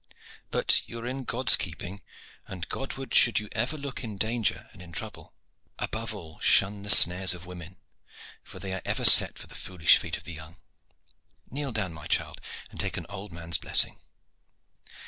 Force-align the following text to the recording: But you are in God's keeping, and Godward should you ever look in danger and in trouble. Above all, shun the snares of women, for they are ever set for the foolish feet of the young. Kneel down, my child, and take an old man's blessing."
But 0.49 0.81
you 0.89 0.97
are 0.99 1.05
in 1.05 1.25
God's 1.25 1.55
keeping, 1.55 2.01
and 2.47 2.67
Godward 2.69 3.13
should 3.13 3.37
you 3.37 3.47
ever 3.51 3.77
look 3.77 4.03
in 4.03 4.17
danger 4.17 4.67
and 4.73 4.81
in 4.81 4.91
trouble. 4.91 5.35
Above 5.77 6.11
all, 6.11 6.39
shun 6.39 6.81
the 6.81 6.89
snares 6.89 7.35
of 7.35 7.45
women, 7.45 7.77
for 8.43 8.57
they 8.57 8.73
are 8.73 8.81
ever 8.83 9.05
set 9.05 9.37
for 9.37 9.45
the 9.45 9.53
foolish 9.53 9.97
feet 9.99 10.17
of 10.17 10.23
the 10.23 10.33
young. 10.33 10.57
Kneel 11.51 11.71
down, 11.71 11.93
my 11.93 12.07
child, 12.07 12.41
and 12.71 12.79
take 12.79 12.97
an 12.97 13.05
old 13.09 13.31
man's 13.31 13.59
blessing." 13.59 13.99